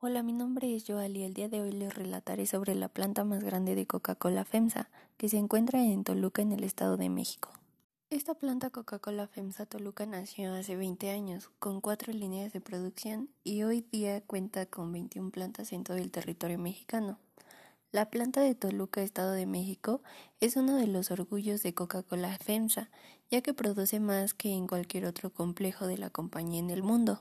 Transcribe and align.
Hola, 0.00 0.22
mi 0.22 0.32
nombre 0.32 0.74
es 0.74 0.84
Joal 0.86 1.16
y 1.16 1.22
el 1.22 1.34
día 1.34 1.48
de 1.48 1.60
hoy 1.60 1.72
les 1.72 1.94
relataré 1.94 2.46
sobre 2.46 2.74
la 2.74 2.88
planta 2.88 3.24
más 3.24 3.42
grande 3.42 3.74
de 3.74 3.86
Coca-Cola 3.86 4.44
FEMSA, 4.44 4.90
que 5.16 5.28
se 5.28 5.38
encuentra 5.38 5.82
en 5.82 6.04
Toluca, 6.04 6.42
en 6.42 6.52
el 6.52 6.64
Estado 6.64 6.96
de 6.96 7.08
México. 7.08 7.50
Esta 8.10 8.34
planta 8.34 8.70
Coca-Cola 8.70 9.26
FEMSA 9.26 9.66
Toluca 9.66 10.06
nació 10.06 10.54
hace 10.54 10.76
20 10.76 11.10
años, 11.10 11.50
con 11.58 11.80
cuatro 11.80 12.12
líneas 12.12 12.52
de 12.52 12.60
producción 12.60 13.28
y 13.42 13.64
hoy 13.64 13.86
día 13.90 14.20
cuenta 14.20 14.66
con 14.66 14.92
21 14.92 15.30
plantas 15.30 15.72
en 15.72 15.84
todo 15.84 15.96
el 15.96 16.10
territorio 16.10 16.58
mexicano. 16.58 17.18
La 17.90 18.10
planta 18.10 18.42
de 18.42 18.54
Toluca, 18.54 19.00
Estado 19.00 19.32
de 19.32 19.46
México, 19.46 20.02
es 20.40 20.56
uno 20.56 20.76
de 20.76 20.86
los 20.86 21.10
orgullos 21.10 21.62
de 21.62 21.72
Coca-Cola 21.72 22.36
FEMSA, 22.36 22.90
ya 23.30 23.40
que 23.40 23.54
produce 23.54 23.98
más 23.98 24.34
que 24.34 24.52
en 24.52 24.66
cualquier 24.66 25.06
otro 25.06 25.30
complejo 25.30 25.86
de 25.86 25.96
la 25.96 26.10
compañía 26.10 26.60
en 26.60 26.68
el 26.68 26.82
mundo. 26.82 27.18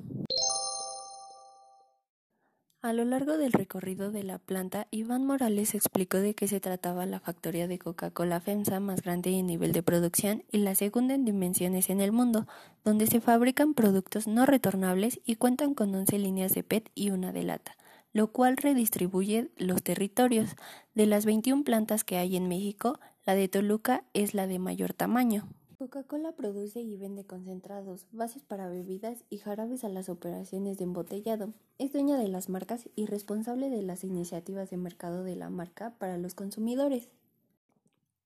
A 2.82 2.92
lo 2.92 3.06
largo 3.06 3.38
del 3.38 3.54
recorrido 3.54 4.12
de 4.12 4.24
la 4.24 4.40
planta, 4.40 4.88
Iván 4.92 5.26
Morales 5.26 5.74
explicó 5.74 6.18
de 6.18 6.36
qué 6.36 6.50
se 6.50 6.60
trataba 6.60 7.06
la 7.06 7.22
factoría 7.22 7.68
de 7.68 7.80
Coca-Cola 7.80 8.42
FEMSA 8.42 8.82
más 8.82 9.02
grande 9.02 9.40
en 9.40 9.48
nivel 9.48 9.72
de 9.72 9.84
producción 9.84 10.44
y 10.52 10.58
la 10.58 10.76
segunda 10.76 11.16
en 11.16 11.24
dimensiones 11.24 11.90
en 11.90 12.02
el 12.02 12.12
mundo, 12.12 12.46
donde 12.84 13.08
se 13.08 13.22
fabrican 13.22 13.74
productos 13.74 14.28
no 14.28 14.46
retornables 14.46 15.22
y 15.26 15.38
cuentan 15.38 15.74
con 15.74 15.96
11 15.96 16.20
líneas 16.20 16.54
de 16.54 16.64
PET 16.64 16.92
y 16.94 17.12
una 17.12 17.32
de 17.32 17.44
lata, 17.44 17.78
lo 18.18 18.32
cual 18.32 18.58
redistribuye 18.58 19.52
los 19.58 19.84
territorios. 19.84 20.56
De 20.96 21.06
las 21.06 21.28
21 21.28 21.64
plantas 21.64 22.04
que 22.04 22.18
hay 22.18 22.36
en 22.36 22.48
México, 22.48 23.00
la 23.28 23.36
de 23.36 23.48
Toluca 23.48 24.06
es 24.16 24.34
la 24.34 24.48
de 24.48 24.58
mayor 24.58 24.94
tamaño. 24.94 25.48
Coca-Cola 25.78 26.32
produce 26.32 26.82
y 26.82 26.98
vende 26.98 27.28
concentrados, 27.28 28.08
bases 28.12 28.42
para 28.42 28.70
bebidas 28.70 29.24
y 29.30 29.38
jarabes 29.38 29.84
a 29.84 29.90
las 29.90 30.10
operaciones 30.10 30.80
de 30.80 30.86
embotellado. 30.86 31.54
Es 31.78 31.94
dueña 31.94 32.18
de 32.18 32.28
las 32.28 32.50
marcas 32.50 32.90
y 32.96 33.06
responsable 33.06 33.70
de 33.70 33.84
las 33.84 34.04
iniciativas 34.04 34.72
de 34.72 34.78
mercado 34.78 35.24
de 35.24 35.36
la 35.36 35.52
marca 35.52 35.94
para 36.00 36.18
los 36.18 36.34
consumidores. 36.34 37.10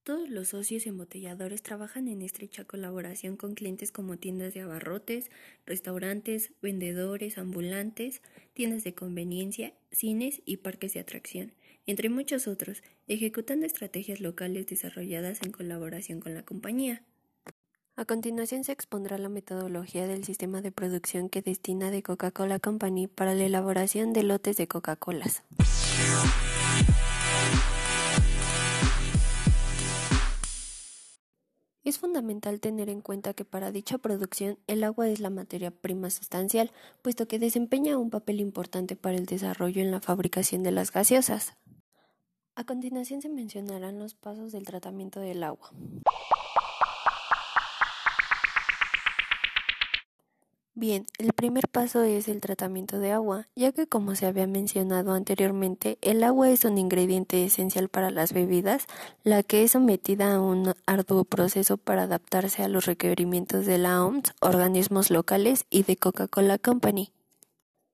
Todos 0.04 0.30
los 0.30 0.48
socios 0.48 0.88
embotelladores 0.88 1.62
trabajan 1.62 2.08
en 2.08 2.24
estrecha 2.24 2.64
colaboración 2.66 3.38
con 3.38 3.54
clientes 3.54 3.92
como 3.92 4.18
tiendas 4.18 4.52
de 4.56 4.62
abarrotes, 4.62 5.30
restaurantes, 5.68 6.54
vendedores 6.60 7.38
ambulantes, 7.38 8.24
tiendas 8.56 8.84
de 8.84 8.96
conveniencia, 8.96 9.74
cines 9.92 10.42
y 10.44 10.58
parques 10.58 10.96
de 10.96 11.02
atracción, 11.02 11.54
entre 11.86 12.10
muchos 12.10 12.48
otros, 12.48 12.82
ejecutando 13.08 13.68
estrategias 13.68 14.22
locales 14.22 14.66
desarrolladas 14.66 15.44
en 15.44 15.52
colaboración 15.52 16.20
con 16.20 16.34
la 16.34 16.44
compañía. 16.44 17.04
A 17.96 18.06
continuación 18.06 18.64
se 18.64 18.72
expondrá 18.72 19.20
la 19.20 19.30
metodología 19.30 20.08
del 20.08 20.24
sistema 20.24 20.64
de 20.64 20.72
producción 20.72 21.30
que 21.30 21.44
destina 21.44 21.92
de 21.92 22.02
Coca-Cola 22.02 22.58
Company 22.58 23.06
para 23.06 23.36
la 23.36 23.44
elaboración 23.44 24.14
de 24.14 24.24
lotes 24.24 24.58
de 24.58 24.68
Coca-Colas. 24.68 25.44
Es 31.84 31.98
fundamental 31.98 32.60
tener 32.60 32.90
en 32.90 33.02
cuenta 33.02 33.34
que 33.34 33.44
para 33.44 33.72
dicha 33.72 33.98
producción 33.98 34.60
el 34.68 34.84
agua 34.84 35.10
es 35.10 35.20
la 35.20 35.32
materia 35.32 35.72
prima 35.72 36.12
sustancial, 36.12 36.72
puesto 37.02 37.28
que 37.28 37.40
desempeña 37.40 37.98
un 37.98 38.12
papel 38.12 38.40
importante 38.40 38.96
para 38.96 39.18
el 39.18 39.26
desarrollo 39.26 39.82
en 39.82 39.90
la 39.90 40.00
fabricación 40.00 40.62
de 40.62 40.72
las 40.72 40.92
gaseosas. 40.92 41.58
A 42.54 42.66
continuación 42.66 43.24
se 43.24 43.30
mencionarán 43.30 43.98
los 43.98 44.14
pasos 44.14 44.52
del 44.52 44.66
tratamiento 44.66 45.20
del 45.20 45.44
agua. 45.44 45.72
Bien, 50.74 51.06
el 51.18 51.34
primer 51.34 51.68
paso 51.68 52.02
es 52.04 52.30
el 52.30 52.40
tratamiento 52.40 52.98
de 53.00 53.12
agua, 53.12 53.50
ya 53.58 53.74
que 53.74 53.88
como 53.88 54.16
se 54.16 54.26
había 54.26 54.48
mencionado 54.48 55.12
anteriormente, 55.12 55.98
el 56.02 56.24
agua 56.24 56.50
es 56.50 56.64
un 56.64 56.78
ingrediente 56.78 57.44
esencial 57.44 57.90
para 57.90 58.10
las 58.10 58.32
bebidas, 58.32 58.86
la 59.24 59.44
que 59.44 59.64
es 59.64 59.72
sometida 59.72 60.34
a 60.34 60.40
un 60.40 60.74
arduo 60.86 61.26
proceso 61.26 61.76
para 61.76 62.04
adaptarse 62.04 62.64
a 62.64 62.70
los 62.70 62.86
requerimientos 62.86 63.66
de 63.66 63.80
la 63.80 64.02
OMS, 64.06 64.34
organismos 64.40 65.12
locales 65.12 65.66
y 65.70 65.84
de 65.84 65.98
Coca-Cola 65.98 66.58
Company. 66.58 67.12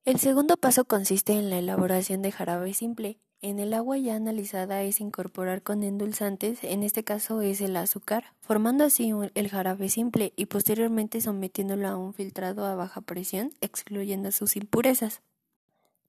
El 0.06 0.20
segundo 0.20 0.56
paso 0.56 0.86
consiste 0.86 1.34
en 1.34 1.50
la 1.50 1.58
elaboración 1.58 2.22
de 2.22 2.32
jarabe 2.32 2.76
simple, 2.76 3.18
en 3.42 3.60
el 3.60 3.74
agua 3.74 3.98
ya 3.98 4.16
analizada 4.16 4.82
es 4.82 5.00
incorporar 5.00 5.62
con 5.62 5.84
endulzantes, 5.84 6.64
en 6.64 6.82
este 6.82 7.04
caso 7.04 7.42
es 7.42 7.62
el 7.62 7.78
azúcar, 7.78 8.34
formando 8.42 8.84
así 8.84 9.12
el 9.36 9.50
jarabe 9.50 9.90
simple 9.90 10.34
y 10.36 10.48
posteriormente 10.48 11.22
sometiéndolo 11.22 11.88
a 11.88 11.98
un 11.98 12.14
filtrado 12.14 12.66
a 12.66 12.76
baja 12.76 13.02
presión, 13.02 13.54
excluyendo 13.62 14.32
sus 14.32 14.56
impurezas. 14.56 15.22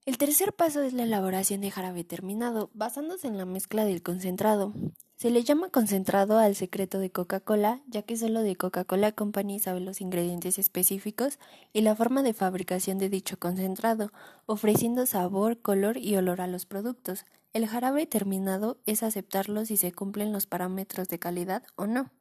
El 0.06 0.16
tercer 0.16 0.54
paso 0.54 0.80
es 0.80 0.94
la 0.94 1.02
elaboración 1.02 1.60
de 1.60 1.70
jarabe 1.70 2.02
terminado, 2.02 2.70
basándose 2.72 3.26
en 3.26 3.36
la 3.36 3.44
mezcla 3.44 3.84
del 3.84 4.02
concentrado. 4.02 4.72
Se 5.18 5.30
le 5.30 5.42
llama 5.42 5.68
concentrado 5.70 6.38
al 6.38 6.54
secreto 6.54 7.00
de 7.00 7.10
Coca-Cola, 7.10 7.82
ya 7.88 8.02
que 8.02 8.16
solo 8.16 8.42
de 8.42 8.54
Coca-Cola 8.54 9.10
Company 9.10 9.58
sabe 9.58 9.80
los 9.80 10.00
ingredientes 10.00 10.60
específicos 10.60 11.40
y 11.72 11.80
la 11.80 11.96
forma 11.96 12.22
de 12.22 12.34
fabricación 12.34 12.98
de 12.98 13.08
dicho 13.08 13.36
concentrado, 13.36 14.12
ofreciendo 14.46 15.06
sabor, 15.06 15.60
color 15.60 15.96
y 15.96 16.14
olor 16.14 16.40
a 16.40 16.46
los 16.46 16.66
productos. 16.66 17.26
El 17.52 17.66
jarabe 17.66 18.06
terminado 18.06 18.78
es 18.86 19.02
aceptarlo 19.02 19.64
si 19.64 19.76
se 19.76 19.90
cumplen 19.90 20.32
los 20.32 20.46
parámetros 20.46 21.08
de 21.08 21.18
calidad 21.18 21.64
o 21.74 21.88
no. 21.88 22.12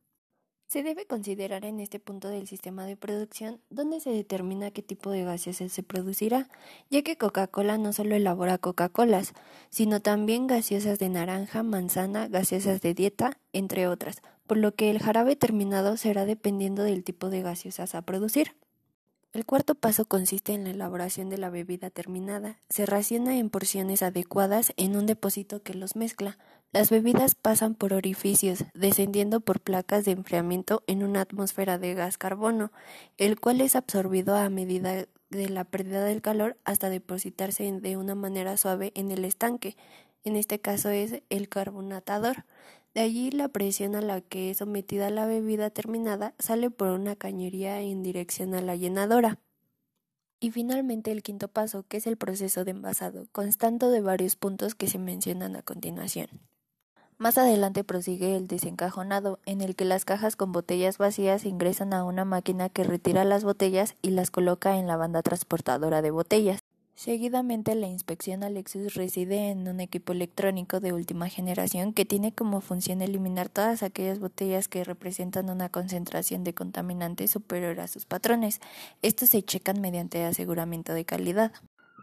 Se 0.68 0.84
debe 0.84 1.06
considerar 1.06 1.64
en 1.64 1.80
este 1.80 1.98
punto 1.98 2.28
del 2.28 2.46
sistema 2.46 2.86
de 2.86 2.98
producción 2.98 3.62
donde 3.70 4.02
se 4.02 4.10
determina 4.10 4.70
qué 4.70 4.82
tipo 4.82 5.12
de 5.12 5.24
gaseosa 5.24 5.70
se 5.70 5.82
producirá, 5.82 6.50
ya 6.90 7.04
que 7.04 7.16
Coca-Cola 7.18 7.78
no 7.78 7.94
solo 7.94 8.16
elabora 8.16 8.58
Coca-Colas, 8.58 9.34
sino 9.70 10.02
también 10.02 10.46
gaseosas 10.46 11.00
de 11.00 11.08
naranja, 11.08 11.64
manzana, 11.64 12.28
gaseosas 12.28 12.82
de 12.82 12.94
dieta, 12.94 13.40
entre 13.54 13.88
otras, 13.88 14.18
por 14.46 14.58
lo 14.58 14.76
que 14.76 14.92
el 14.92 15.00
jarabe 15.00 15.38
terminado 15.38 15.96
será 15.96 16.26
dependiendo 16.26 16.84
del 16.84 17.06
tipo 17.06 17.30
de 17.30 17.44
gaseosas 17.44 17.96
a 17.96 18.02
producir. 18.02 18.54
El 19.32 19.46
cuarto 19.46 19.76
paso 19.76 20.04
consiste 20.04 20.54
en 20.54 20.66
la 20.66 20.72
elaboración 20.72 21.30
de 21.30 21.38
la 21.38 21.50
bebida 21.50 21.90
terminada. 21.90 22.60
Se 22.70 22.86
raciona 22.86 23.38
en 23.38 23.50
porciones 23.50 24.02
adecuadas 24.02 24.74
en 24.76 24.98
un 24.98 25.06
depósito 25.06 25.62
que 25.62 25.74
los 25.74 25.96
mezcla. 25.96 26.38
Las 26.74 26.90
bebidas 26.90 27.34
pasan 27.34 27.76
por 27.76 27.94
orificios, 27.94 28.66
descendiendo 28.74 29.40
por 29.40 29.62
placas 29.62 30.04
de 30.04 30.12
enfriamiento 30.12 30.84
en 30.86 31.02
una 31.02 31.22
atmósfera 31.22 31.78
de 31.78 31.94
gas 31.94 32.18
carbono, 32.18 32.72
el 33.18 33.40
cual 33.40 33.62
es 33.62 33.76
absorbido 33.76 34.36
a 34.36 34.50
medida 34.50 35.08
de 35.30 35.50
la 35.50 35.64
pérdida 35.64 36.04
del 36.04 36.22
calor 36.22 36.58
hasta 36.66 36.90
depositarse 36.90 37.72
de 37.72 37.98
una 37.98 38.16
manera 38.16 38.58
suave 38.58 38.92
en 38.96 39.12
el 39.12 39.24
estanque. 39.24 39.78
En 40.26 40.36
este 40.36 40.60
caso 40.60 40.90
es 40.90 41.22
el 41.30 41.48
carbonatador. 41.48 42.44
De 42.94 43.02
allí 43.02 43.32
la 43.32 43.48
presión 43.48 43.96
a 43.96 44.02
la 44.02 44.20
que 44.20 44.52
es 44.52 44.58
sometida 44.58 45.10
la 45.10 45.26
bebida 45.26 45.70
terminada 45.70 46.36
sale 46.38 46.70
por 46.70 46.90
una 46.90 47.16
cañería 47.16 47.80
en 47.80 48.04
dirección 48.04 48.54
a 48.54 48.62
la 48.62 48.76
llenadora. 48.76 49.40
Y 50.42 50.52
finalmente 50.52 51.12
el 51.12 51.24
quinto 51.24 51.48
paso, 51.48 51.84
que 51.88 51.98
es 51.98 52.08
el 52.08 52.18
proceso 52.18 52.66
de 52.66 52.72
envasado, 52.72 53.26
constando 53.32 53.90
de 53.90 54.02
varios 54.02 54.36
puntos 54.36 54.76
que 54.76 54.88
se 54.88 55.00
mencionan 55.00 55.56
a 55.56 55.64
continuación. 55.64 56.28
Más 57.20 57.40
adelante 57.40 57.84
prosigue 57.84 58.36
el 58.36 58.48
desencajonado, 58.48 59.40
en 59.48 59.62
el 59.62 59.76
que 59.76 59.86
las 59.86 60.06
cajas 60.06 60.36
con 60.36 60.52
botellas 60.52 61.00
vacías 61.00 61.46
ingresan 61.46 61.92
a 61.94 62.04
una 62.04 62.26
máquina 62.26 62.70
que 62.70 62.84
retira 62.84 63.24
las 63.24 63.44
botellas 63.44 63.96
y 64.04 64.12
las 64.12 64.30
coloca 64.30 64.78
en 64.78 64.86
la 64.86 64.98
banda 64.98 65.24
transportadora 65.24 66.04
de 66.04 66.12
botellas. 66.12 66.60
Seguidamente, 66.94 67.74
la 67.74 67.88
inspección 67.88 68.44
Alexis 68.44 68.94
reside 68.94 69.50
en 69.50 69.68
un 69.68 69.80
equipo 69.80 70.14
electrónico 70.14 70.80
de 70.80 70.94
última 70.94 71.28
generación 71.28 71.92
que 71.92 72.06
tiene 72.06 72.34
como 72.34 72.62
función 72.62 73.02
eliminar 73.02 73.50
todas 73.50 73.82
aquellas 73.82 74.20
botellas 74.20 74.68
que 74.68 74.84
representan 74.84 75.50
una 75.50 75.70
concentración 75.70 76.44
de 76.44 76.54
contaminantes 76.54 77.32
superior 77.32 77.80
a 77.80 77.88
sus 77.88 78.06
patrones. 78.06 78.62
Estos 79.02 79.30
se 79.30 79.42
checan 79.42 79.82
mediante 79.82 80.24
aseguramiento 80.24 80.94
de 80.94 81.06
calidad. 81.06 81.52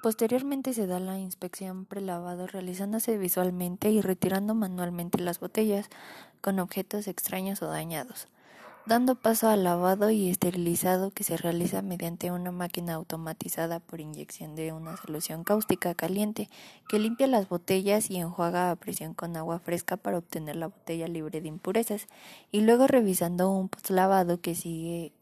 Posteriormente 0.04 0.74
se 0.74 0.86
da 0.86 1.00
la 1.00 1.18
inspección 1.18 1.86
prelavado 1.86 2.46
realizándose 2.46 3.16
visualmente 3.16 3.88
y 3.90 4.02
retirando 4.02 4.54
manualmente 4.54 5.18
las 5.18 5.40
botellas 5.40 5.88
con 6.42 6.58
objetos 6.58 7.08
extraños 7.08 7.62
o 7.62 7.68
dañados 7.68 8.28
dando 8.84 9.14
paso 9.14 9.48
al 9.48 9.64
lavado 9.64 10.10
y 10.10 10.28
esterilizado 10.28 11.10
que 11.10 11.24
se 11.24 11.38
realiza 11.38 11.80
mediante 11.80 12.30
una 12.30 12.52
máquina 12.52 12.94
automatizada 12.94 13.80
por 13.80 14.00
inyección 14.00 14.54
de 14.56 14.72
una 14.72 14.98
solución 14.98 15.42
cáustica 15.42 15.94
caliente 15.94 16.50
que 16.86 16.98
limpia 16.98 17.26
las 17.26 17.48
botellas 17.48 18.10
y 18.10 18.18
enjuaga 18.18 18.70
a 18.70 18.76
presión 18.76 19.14
con 19.14 19.38
agua 19.38 19.58
fresca 19.58 19.96
para 19.96 20.18
obtener 20.18 20.56
la 20.56 20.66
botella 20.66 21.08
libre 21.08 21.40
de 21.40 21.48
impurezas 21.48 22.08
y 22.52 22.60
luego 22.60 22.86
revisando 22.86 23.50
un 23.50 23.70
postlavado 23.70 24.42
que 24.42 24.54
sigue 24.54 25.12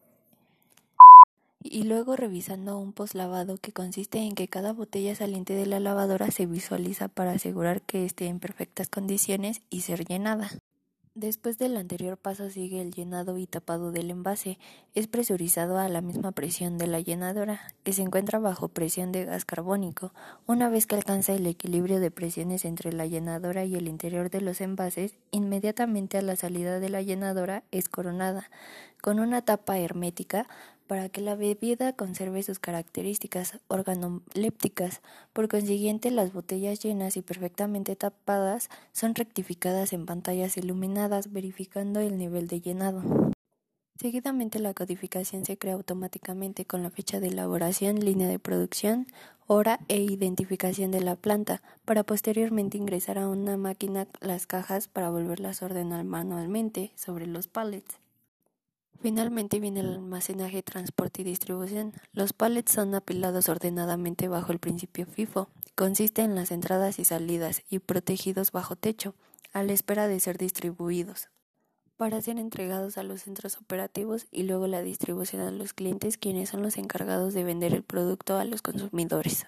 y 1.64 1.85
luego 1.85 2.17
revisando 2.17 2.79
un 2.79 2.93
postlavado 2.93 3.56
que 3.56 3.73
consiste 3.73 4.19
en 4.19 4.35
que 4.35 4.49
cada 4.49 4.73
botella 4.73 5.14
saliente 5.14 5.55
de 5.55 5.67
la 5.67 5.81
lavadora 5.81 6.31
se 6.31 6.47
visualiza 6.47 7.09
para 7.09 7.32
asegurar 7.32 7.82
que 7.82 8.05
esté 8.05 8.26
en 8.26 8.41
perfectas 8.41 8.88
condiciones 8.88 9.62
y 9.70 9.82
ser 9.82 10.05
llenada. 10.05 10.50
Después 11.14 11.59
del 11.59 11.76
anterior 11.76 12.17
paso 12.17 12.49
sigue 12.49 12.81
el 12.81 12.91
llenado 12.91 13.37
y 13.37 13.47
tapado 13.47 13.93
del 13.93 14.11
envase. 14.11 14.59
Es 14.94 15.09
presurizado 15.09 15.76
a 15.79 15.87
la 15.91 16.00
misma 16.00 16.32
presión 16.32 16.79
de 16.79 16.87
la 16.87 17.00
llenadora, 17.00 17.61
que 17.82 17.93
se 17.93 18.00
encuentra 18.00 18.38
bajo 18.38 18.69
presión 18.69 19.12
de 19.12 19.26
gas 19.26 19.44
carbónico. 19.44 20.14
Una 20.47 20.70
vez 20.70 20.87
que 20.87 20.94
alcanza 20.94 21.35
el 21.35 21.47
equilibrio 21.47 22.00
de 22.00 22.11
presiones 22.11 22.64
entre 22.64 22.94
la 22.94 23.05
llenadora 23.05 23.67
y 23.67 23.75
el 23.75 23.88
interior 23.88 24.31
de 24.31 24.41
los 24.41 24.62
envases, 24.62 25.14
inmediatamente 25.32 26.17
a 26.17 26.23
la 26.23 26.35
salida 26.35 26.81
de 26.81 26.88
la 26.88 27.03
llenadora 27.03 27.62
es 27.73 27.91
coronada 27.91 28.49
con 29.03 29.19
una 29.19 29.43
tapa 29.43 29.79
hermética 29.79 30.49
para 30.93 31.09
que 31.09 31.23
la 31.23 31.37
bebida 31.37 31.94
conserve 31.94 32.43
sus 32.43 32.59
características 32.59 33.59
organolépticas. 33.69 35.00
Por 35.33 35.49
consiguiente, 35.49 36.11
las 36.11 36.35
botellas 36.35 36.81
llenas 36.81 37.17
y 37.17 37.23
perfectamente 37.23 37.97
tapadas 37.97 38.69
son 38.93 39.15
rectificadas 39.15 39.94
en 39.94 40.05
pantallas 40.05 40.59
iluminadas, 40.59 41.33
verificando 41.33 42.00
el 42.00 42.19
nivel 42.19 42.47
de 42.47 42.61
llenado. 42.61 43.33
Seguidamente 43.99 44.59
la 44.59 44.75
codificación 44.75 45.47
se 45.47 45.56
crea 45.56 45.73
automáticamente 45.73 46.67
con 46.67 46.83
la 46.83 46.91
fecha 46.91 47.21
de 47.21 47.29
elaboración, 47.29 47.99
línea 47.99 48.29
de 48.29 48.38
producción, 48.38 49.06
hora 49.47 49.81
e 49.88 50.03
identificación 50.03 50.91
de 50.91 51.00
la 51.00 51.17
planta, 51.17 51.62
para 51.87 52.03
posteriormente 52.03 52.77
ingresar 52.77 53.17
a 53.19 53.31
una 53.31 53.56
máquina 53.56 54.09
las 54.21 54.47
cajas 54.47 54.88
para 54.88 55.09
volverlas 55.09 55.62
a 55.62 55.65
ordenar 55.65 56.05
manualmente 56.05 56.93
sobre 56.97 57.27
los 57.27 57.49
pallets. 57.49 58.01
Finalmente 59.02 59.58
viene 59.58 59.81
el 59.81 59.94
almacenaje, 59.94 60.62
transporte 60.62 61.22
y 61.22 61.25
distribución. 61.25 61.93
Los 62.12 62.32
pallets 62.32 62.70
son 62.70 62.94
apilados 62.94 63.49
ordenadamente 63.49 64.28
bajo 64.28 64.52
el 64.52 64.60
principio 64.60 65.06
FIFO. 65.06 65.49
Consiste 65.75 66.22
en 66.22 66.37
las 66.37 66.52
entradas 66.52 67.00
y 67.00 67.04
salidas 67.04 67.62
y 67.69 67.81
protegidos 67.81 68.52
bajo 68.52 68.76
techo, 68.76 69.16
a 69.52 69.64
la 69.64 69.72
espera 69.72 70.06
de 70.06 70.20
ser 70.20 70.38
distribuidos, 70.38 71.31
para 71.96 72.22
ser 72.22 72.38
entregados 72.38 72.96
a 72.96 73.02
los 73.02 73.22
centros 73.22 73.58
operativos 73.58 74.26
y 74.31 74.44
luego 74.44 74.69
la 74.69 74.82
distribución 74.82 75.43
a 75.43 75.50
los 75.50 75.72
clientes, 75.72 76.16
quienes 76.16 76.50
son 76.50 76.62
los 76.62 76.78
encargados 76.78 77.34
de 77.34 77.43
vender 77.43 77.75
el 77.75 77.82
producto 77.82 78.37
a 78.37 78.44
los 78.44 78.62
consumidores. 78.62 79.46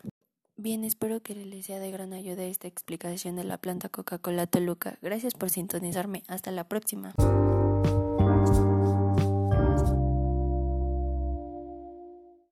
Bien, 0.56 0.82
espero 0.82 1.20
que 1.20 1.36
les 1.36 1.66
sea 1.66 1.78
de 1.78 1.92
gran 1.92 2.12
ayuda 2.12 2.42
esta 2.42 2.66
explicación 2.66 3.36
de 3.36 3.44
la 3.44 3.58
planta 3.58 3.88
Coca-Cola 3.88 4.48
Toluca. 4.48 4.98
Gracias 5.00 5.34
por 5.34 5.50
sintonizarme. 5.50 6.24
Hasta 6.26 6.50
la 6.50 6.64
próxima. 6.68 7.14